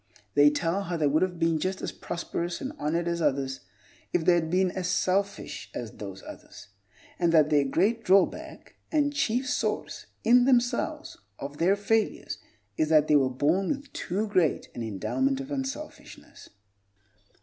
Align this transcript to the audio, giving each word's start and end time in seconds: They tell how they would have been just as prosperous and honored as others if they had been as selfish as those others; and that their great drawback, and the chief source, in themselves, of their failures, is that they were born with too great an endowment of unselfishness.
They 0.33 0.49
tell 0.49 0.85
how 0.85 0.97
they 0.97 1.05
would 1.05 1.21
have 1.21 1.37
been 1.37 1.59
just 1.59 1.79
as 1.79 1.91
prosperous 1.91 2.59
and 2.59 2.73
honored 2.79 3.07
as 3.07 3.21
others 3.21 3.59
if 4.11 4.25
they 4.25 4.33
had 4.33 4.49
been 4.49 4.71
as 4.71 4.87
selfish 4.87 5.69
as 5.75 5.91
those 5.97 6.23
others; 6.23 6.69
and 7.19 7.31
that 7.33 7.51
their 7.51 7.65
great 7.65 8.03
drawback, 8.03 8.77
and 8.91 9.11
the 9.11 9.15
chief 9.15 9.47
source, 9.47 10.07
in 10.23 10.45
themselves, 10.45 11.17
of 11.37 11.57
their 11.59 11.75
failures, 11.75 12.39
is 12.77 12.89
that 12.89 13.07
they 13.07 13.15
were 13.15 13.29
born 13.29 13.67
with 13.69 13.93
too 13.93 14.27
great 14.27 14.69
an 14.73 14.81
endowment 14.81 15.39
of 15.39 15.51
unselfishness. 15.51 16.49